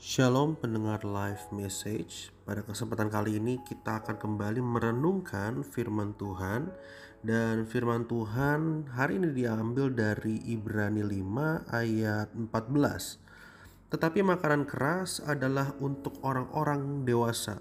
Shalom 0.00 0.56
pendengar 0.56 1.04
live 1.04 1.52
message. 1.52 2.32
Pada 2.48 2.64
kesempatan 2.64 3.12
kali 3.12 3.36
ini 3.36 3.60
kita 3.60 4.00
akan 4.00 4.16
kembali 4.16 4.64
merenungkan 4.64 5.60
firman 5.60 6.16
Tuhan 6.16 6.72
dan 7.20 7.68
firman 7.68 8.08
Tuhan 8.08 8.88
hari 8.96 9.20
ini 9.20 9.28
diambil 9.36 9.92
dari 9.92 10.40
Ibrani 10.48 11.04
5 11.04 11.68
ayat 11.68 12.32
14. 12.32 13.92
Tetapi 13.92 14.24
makanan 14.24 14.64
keras 14.64 15.20
adalah 15.20 15.76
untuk 15.84 16.16
orang-orang 16.24 17.04
dewasa 17.04 17.60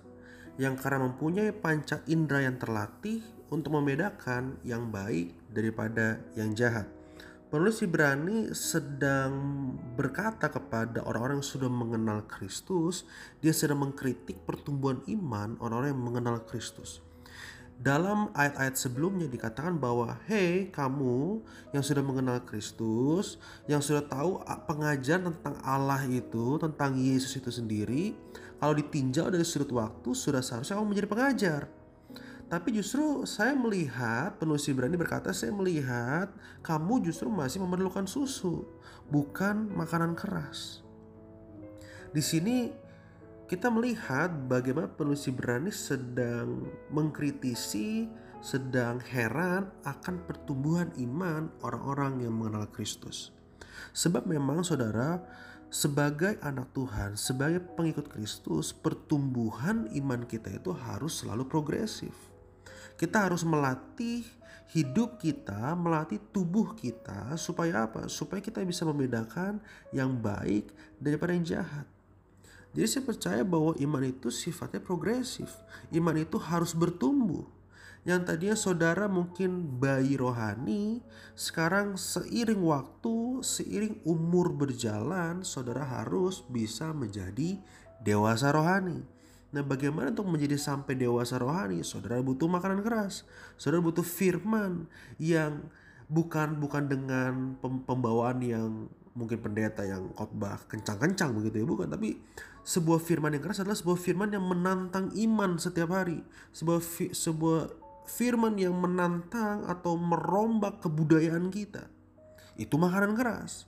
yang 0.55 0.79
karena 0.79 1.11
mempunyai 1.11 1.51
panca 1.51 1.99
indera 2.07 2.47
yang 2.47 2.55
terlatih 2.55 3.19
untuk 3.51 3.75
membedakan 3.75 4.55
yang 4.63 4.87
baik 4.87 5.35
daripada 5.51 6.23
yang 6.39 6.55
jahat. 6.55 6.98
Penulis 7.49 7.81
Ibrani 7.81 8.53
sedang 8.53 9.33
berkata 9.97 10.53
kepada 10.53 11.01
orang-orang 11.01 11.41
yang 11.41 11.49
sudah 11.49 11.65
mengenal 11.65 12.21
Kristus, 12.29 13.09
dia 13.41 13.49
sedang 13.49 13.81
mengkritik 13.81 14.45
pertumbuhan 14.45 15.01
iman 15.09 15.57
orang-orang 15.57 15.89
yang 15.89 16.05
mengenal 16.05 16.37
Kristus. 16.45 17.01
Dalam 17.73 18.29
ayat-ayat 18.37 18.77
sebelumnya 18.77 19.25
dikatakan 19.25 19.81
bahwa, 19.81 20.21
"Hei, 20.29 20.69
kamu 20.69 21.41
yang 21.73 21.81
sudah 21.81 22.05
mengenal 22.05 22.37
Kristus, 22.45 23.41
yang 23.65 23.81
sudah 23.81 24.05
tahu 24.05 24.45
pengajaran 24.69 25.33
tentang 25.33 25.57
Allah 25.65 26.05
itu, 26.05 26.61
tentang 26.61 27.01
Yesus 27.01 27.33
itu 27.33 27.49
sendiri, 27.49 28.13
kalau 28.61 28.77
ditinjau 28.77 29.33
dari 29.33 29.41
sudut 29.41 29.73
waktu 29.73 30.13
sudah 30.13 30.45
seharusnya 30.45 30.77
kamu 30.77 30.93
menjadi 30.93 31.09
pengajar." 31.09 31.78
Tapi 32.49 32.73
justru 32.73 33.29
saya 33.29 33.53
melihat 33.53 34.41
penulis 34.41 34.65
Ibrani 34.65 34.97
berkata 34.97 35.29
saya 35.29 35.53
melihat 35.53 36.33
kamu 36.65 37.05
justru 37.05 37.29
masih 37.29 37.61
memerlukan 37.61 38.09
susu, 38.09 38.65
bukan 39.05 39.69
makanan 39.77 40.17
keras. 40.17 40.81
Di 42.09 42.25
sini 42.25 42.73
kita 43.45 43.69
melihat 43.69 44.33
bagaimana 44.49 44.89
penulis 44.89 45.29
Ibrani 45.29 45.69
sedang 45.69 46.65
mengkritisi, 46.89 48.09
sedang 48.41 48.97
heran 48.97 49.69
akan 49.85 50.25
pertumbuhan 50.25 50.89
iman 50.97 51.53
orang-orang 51.61 52.25
yang 52.25 52.33
mengenal 52.33 52.65
Kristus. 52.73 53.29
Sebab 53.93 54.25
memang 54.25 54.65
saudara, 54.65 55.21
sebagai 55.69 56.41
anak 56.41 56.73
Tuhan, 56.73 57.13
sebagai 57.13 57.61
pengikut 57.77 58.09
Kristus, 58.09 58.73
pertumbuhan 58.73 59.85
iman 59.93 60.25
kita 60.25 60.49
itu 60.49 60.73
harus 60.73 61.21
selalu 61.21 61.45
progresif 61.45 62.28
kita 62.99 63.31
harus 63.31 63.47
melatih 63.47 64.27
hidup 64.75 65.17
kita, 65.17 65.71
melatih 65.73 66.19
tubuh 66.35 66.75
kita 66.75 67.33
supaya 67.39 67.87
apa? 67.87 68.11
Supaya 68.11 68.43
kita 68.43 68.59
bisa 68.67 68.83
membedakan 68.83 69.63
yang 69.95 70.13
baik 70.19 70.69
daripada 70.99 71.31
yang 71.31 71.47
jahat. 71.47 71.87
Jadi 72.75 72.85
saya 72.85 73.03
percaya 73.07 73.41
bahwa 73.41 73.73
iman 73.81 74.03
itu 74.05 74.29
sifatnya 74.29 74.77
progresif. 74.77 75.49
Iman 75.89 76.21
itu 76.21 76.37
harus 76.37 76.77
bertumbuh. 76.77 77.47
Yang 78.05 78.21
tadinya 78.29 78.57
saudara 78.59 79.05
mungkin 79.09 79.79
bayi 79.81 80.15
rohani, 80.15 81.01
sekarang 81.33 81.97
seiring 81.97 82.61
waktu, 82.61 83.41
seiring 83.41 83.99
umur 84.05 84.53
berjalan, 84.53 85.41
saudara 85.41 85.83
harus 85.83 86.45
bisa 86.45 86.93
menjadi 86.93 87.57
dewasa 87.99 88.53
rohani. 88.53 89.03
Nah, 89.49 89.65
bagaimana 89.65 90.13
untuk 90.13 90.29
menjadi 90.29 90.61
sampai 90.61 90.93
dewasa 90.93 91.41
rohani? 91.41 91.81
Saudara 91.81 92.21
butuh 92.21 92.45
makanan 92.45 92.85
keras. 92.85 93.25
Saudara 93.57 93.81
butuh 93.81 94.05
firman 94.05 94.85
yang 95.17 95.65
bukan 96.05 96.61
bukan 96.61 96.85
dengan 96.85 97.57
pembawaan 97.61 98.41
yang 98.45 98.69
mungkin 99.17 99.41
pendeta 99.41 99.81
yang 99.85 100.13
khotbah 100.13 100.61
kencang-kencang 100.69 101.33
begitu 101.33 101.61
ya, 101.61 101.65
bukan, 101.65 101.89
tapi 101.89 102.21
sebuah 102.61 103.01
firman 103.01 103.33
yang 103.33 103.43
keras 103.43 103.65
adalah 103.65 103.77
sebuah 103.77 103.97
firman 103.97 104.29
yang 104.29 104.45
menantang 104.45 105.09
iman 105.17 105.57
setiap 105.57 105.89
hari. 105.97 106.21
Sebuah 106.53 106.79
fi, 106.79 107.09
sebuah 107.09 107.73
firman 108.05 108.53
yang 108.61 108.77
menantang 108.77 109.65
atau 109.65 109.97
merombak 109.97 110.81
kebudayaan 110.85 111.49
kita. 111.49 111.89
Itu 112.53 112.77
makanan 112.77 113.17
keras. 113.17 113.65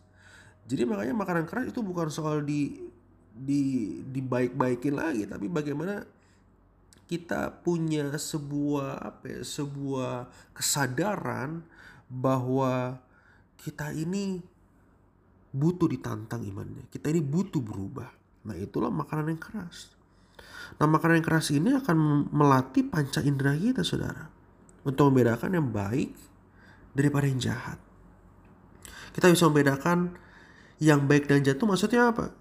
Jadi 0.70 0.86
makanya 0.86 1.18
makanan 1.18 1.46
keras 1.50 1.74
itu 1.74 1.82
bukan 1.82 2.14
soal 2.14 2.46
di 2.46 2.91
di 3.32 3.98
dibaik-baikin 4.04 4.96
lagi 4.96 5.24
tapi 5.24 5.48
bagaimana 5.48 6.04
kita 7.12 7.52
punya 7.60 8.08
sebuah 8.16 9.04
apa 9.04 9.26
ya, 9.28 9.42
sebuah 9.44 10.32
kesadaran 10.56 11.60
bahwa 12.08 13.04
kita 13.60 13.92
ini 13.92 14.40
butuh 15.52 15.92
ditantang 15.92 16.48
imannya. 16.48 16.88
Kita 16.88 17.12
ini 17.12 17.20
butuh 17.20 17.60
berubah. 17.60 18.08
Nah, 18.48 18.56
itulah 18.56 18.88
makanan 18.88 19.36
yang 19.36 19.44
keras. 19.44 19.92
Nah, 20.80 20.88
makanan 20.88 21.20
yang 21.20 21.28
keras 21.28 21.52
ini 21.52 21.76
akan 21.76 22.32
melatih 22.32 22.88
panca 22.88 23.20
indera 23.20 23.60
kita, 23.60 23.84
Saudara, 23.84 24.32
untuk 24.88 25.12
membedakan 25.12 25.52
yang 25.52 25.68
baik 25.68 26.16
daripada 26.96 27.28
yang 27.28 27.44
jahat. 27.44 27.78
Kita 29.12 29.28
bisa 29.28 29.52
membedakan 29.52 30.16
yang 30.80 31.04
baik 31.04 31.28
dan 31.28 31.44
jahat 31.44 31.60
itu 31.60 31.68
maksudnya 31.68 32.16
apa? 32.16 32.32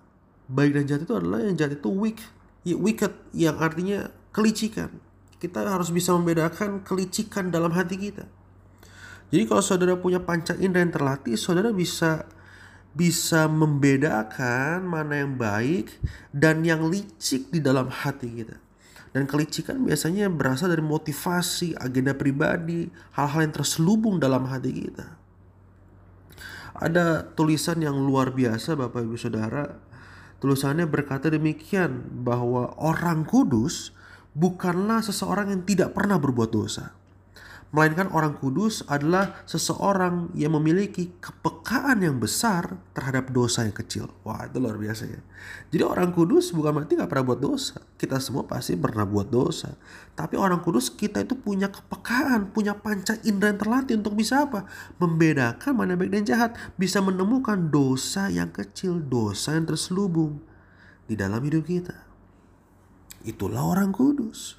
Baik 0.51 0.75
dan 0.75 0.85
jahat 0.91 1.03
itu 1.07 1.15
adalah 1.15 1.39
yang 1.47 1.55
jahat 1.55 1.79
itu 1.79 1.89
weak, 1.95 2.19
ya, 2.67 2.75
wicked 2.75 3.15
yang 3.31 3.57
artinya 3.63 4.11
kelicikan. 4.35 4.91
Kita 5.39 5.65
harus 5.65 5.89
bisa 5.95 6.13
membedakan 6.13 6.83
kelicikan 6.85 7.49
dalam 7.49 7.73
hati 7.73 7.97
kita. 7.97 8.27
Jadi 9.31 9.47
kalau 9.47 9.63
saudara 9.63 9.95
punya 9.95 10.19
panca 10.19 10.59
indera 10.59 10.83
yang 10.83 10.93
terlatih, 10.93 11.39
saudara 11.39 11.71
bisa 11.71 12.27
bisa 12.91 13.47
membedakan 13.47 14.83
mana 14.83 15.23
yang 15.23 15.39
baik 15.39 15.95
dan 16.35 16.67
yang 16.67 16.91
licik 16.91 17.47
di 17.55 17.63
dalam 17.63 17.87
hati 17.87 18.43
kita. 18.43 18.59
Dan 19.11 19.27
kelicikan 19.27 19.79
biasanya 19.83 20.31
berasal 20.31 20.71
dari 20.71 20.83
motivasi, 20.83 21.79
agenda 21.79 22.15
pribadi, 22.15 22.91
hal-hal 23.15 23.47
yang 23.47 23.55
terselubung 23.55 24.19
dalam 24.19 24.47
hati 24.51 24.71
kita. 24.71 25.19
Ada 26.75 27.27
tulisan 27.35 27.83
yang 27.83 27.99
luar 27.99 28.35
biasa 28.35 28.79
Bapak 28.79 29.03
Ibu 29.03 29.19
Saudara 29.19 29.90
Tulisannya 30.41 30.89
berkata 30.89 31.29
demikian 31.29 32.25
bahwa 32.25 32.73
orang 32.81 33.29
kudus 33.29 33.93
bukanlah 34.33 35.05
seseorang 35.05 35.53
yang 35.53 35.63
tidak 35.69 35.93
pernah 35.93 36.17
berbuat 36.17 36.49
dosa. 36.49 36.97
Melainkan 37.71 38.11
orang 38.11 38.35
kudus 38.35 38.83
adalah 38.91 39.47
seseorang 39.47 40.35
yang 40.35 40.59
memiliki 40.59 41.15
kepekaan 41.23 42.03
yang 42.03 42.19
besar 42.19 42.83
terhadap 42.91 43.31
dosa 43.31 43.63
yang 43.63 43.71
kecil. 43.71 44.11
Wah 44.27 44.43
itu 44.43 44.59
luar 44.59 44.75
biasa 44.75 45.07
ya. 45.07 45.23
Jadi 45.71 45.87
orang 45.87 46.11
kudus 46.11 46.51
bukan 46.51 46.83
berarti 46.83 46.99
gak 46.99 47.07
pernah 47.07 47.31
buat 47.31 47.39
dosa. 47.39 47.79
Kita 47.95 48.19
semua 48.19 48.43
pasti 48.43 48.75
pernah 48.75 49.07
buat 49.07 49.31
dosa. 49.31 49.79
Tapi 50.19 50.35
orang 50.35 50.67
kudus 50.67 50.91
kita 50.91 51.23
itu 51.23 51.39
punya 51.39 51.71
kepekaan, 51.71 52.51
punya 52.51 52.75
panca 52.75 53.15
indera 53.23 53.55
yang 53.55 53.63
terlatih 53.63 53.95
untuk 54.03 54.19
bisa 54.19 54.51
apa? 54.51 54.67
Membedakan 54.99 55.71
mana 55.71 55.95
baik 55.95 56.11
dan 56.11 56.27
jahat. 56.27 56.51
Bisa 56.75 56.99
menemukan 56.99 57.71
dosa 57.71 58.27
yang 58.35 58.51
kecil, 58.51 58.99
dosa 58.99 59.55
yang 59.55 59.71
terselubung 59.71 60.43
di 61.07 61.15
dalam 61.15 61.39
hidup 61.39 61.71
kita. 61.71 61.95
Itulah 63.23 63.63
orang 63.63 63.95
kudus. 63.95 64.59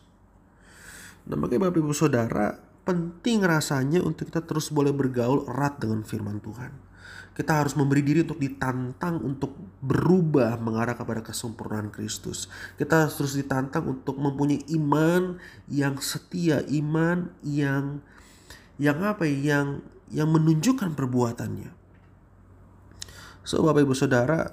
Nah 1.27 1.35
makanya 1.35 1.67
Bapak 1.67 1.83
Ibu 1.83 1.91
Saudara 1.91 2.70
penting 2.81 3.45
rasanya 3.45 4.01
untuk 4.01 4.29
kita 4.29 4.41
terus 4.43 4.73
boleh 4.73 4.93
bergaul 4.93 5.45
erat 5.49 5.77
dengan 5.77 6.01
firman 6.01 6.41
Tuhan. 6.41 6.91
Kita 7.31 7.63
harus 7.63 7.79
memberi 7.79 8.03
diri 8.03 8.27
untuk 8.27 8.43
ditantang 8.43 9.23
untuk 9.23 9.55
berubah 9.79 10.59
mengarah 10.59 10.99
kepada 10.99 11.23
kesempurnaan 11.23 11.87
Kristus. 11.87 12.51
Kita 12.75 13.07
harus 13.07 13.15
terus 13.15 13.33
ditantang 13.39 13.87
untuk 13.87 14.19
mempunyai 14.19 14.67
iman 14.75 15.39
yang 15.71 15.95
setia, 16.03 16.59
iman 16.67 17.31
yang 17.39 18.03
yang 18.75 18.99
apa 19.07 19.23
ya, 19.23 19.37
yang 19.55 19.67
yang 20.11 20.27
menunjukkan 20.27 20.91
perbuatannya. 20.91 21.71
So 23.47 23.63
Bapak 23.63 23.87
Ibu 23.87 23.95
Saudara, 23.95 24.51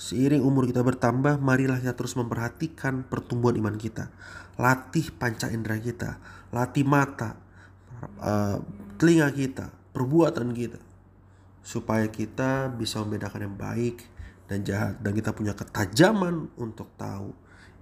seiring 0.00 0.40
umur 0.40 0.66
kita 0.66 0.80
bertambah, 0.80 1.36
marilah 1.36 1.78
kita 1.84 1.92
terus 1.94 2.16
memperhatikan 2.16 3.04
pertumbuhan 3.04 3.60
iman 3.60 3.76
kita. 3.76 4.08
Latih 4.56 5.12
panca 5.12 5.52
indera 5.52 5.76
kita, 5.76 6.16
latih 6.48 6.88
mata, 6.88 7.45
uh, 8.20 8.58
telinga 8.96 9.28
kita, 9.32 9.72
perbuatan 9.92 10.52
kita, 10.52 10.80
supaya 11.60 12.06
kita 12.08 12.70
bisa 12.72 13.02
membedakan 13.02 13.50
yang 13.50 13.56
baik 13.58 14.06
dan 14.46 14.62
jahat, 14.62 15.00
dan 15.02 15.12
kita 15.12 15.34
punya 15.34 15.52
ketajaman 15.52 16.48
untuk 16.56 16.90
tahu 16.94 17.34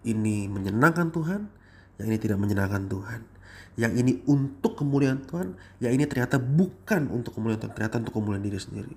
ini 0.04 0.48
menyenangkan 0.48 1.12
Tuhan, 1.12 1.48
yang 2.00 2.06
ini 2.10 2.18
tidak 2.18 2.38
menyenangkan 2.40 2.88
Tuhan, 2.90 3.20
yang 3.78 3.92
ini 3.94 4.22
untuk 4.26 4.78
kemuliaan 4.78 5.22
Tuhan, 5.26 5.54
yang 5.78 5.92
ini 5.94 6.04
ternyata 6.06 6.38
bukan 6.40 7.10
untuk 7.12 7.38
kemuliaan 7.38 7.60
Tuhan, 7.62 7.74
ternyata 7.74 8.02
untuk 8.02 8.14
kemuliaan 8.18 8.44
diri 8.44 8.58
sendiri. 8.58 8.94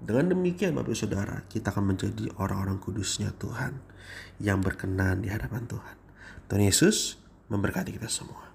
Dengan 0.00 0.32
demikian 0.32 0.72
Bapak 0.72 0.96
Saudara, 0.96 1.44
kita 1.46 1.76
akan 1.76 1.92
menjadi 1.92 2.32
orang-orang 2.40 2.80
kudusnya 2.80 3.36
Tuhan 3.36 3.76
yang 4.40 4.64
berkenan 4.64 5.20
di 5.20 5.28
hadapan 5.28 5.68
Tuhan. 5.68 5.96
Tuhan 6.48 6.62
Yesus 6.64 7.20
memberkati 7.52 7.94
kita 7.94 8.08
semua. 8.08 8.49